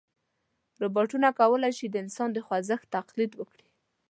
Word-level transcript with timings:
روبوټونه 0.81 1.27
کولی 1.39 1.71
شي 1.77 1.85
د 1.89 1.95
انسان 2.03 2.29
د 2.33 2.37
خوځښت 2.45 2.85
تقلید 2.97 3.31
وکړي. 3.35 3.65